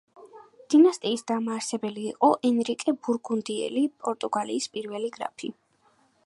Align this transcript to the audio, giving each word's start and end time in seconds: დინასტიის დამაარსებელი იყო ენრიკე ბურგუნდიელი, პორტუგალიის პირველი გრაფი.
დინასტიის 0.73 1.23
დამაარსებელი 1.31 2.05
იყო 2.13 2.29
ენრიკე 2.49 2.95
ბურგუნდიელი, 3.09 3.85
პორტუგალიის 4.07 4.71
პირველი 4.79 5.13
გრაფი. 5.21 5.53